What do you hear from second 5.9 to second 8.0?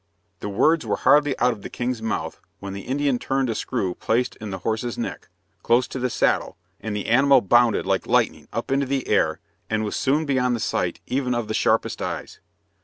the saddle, and the animal bounded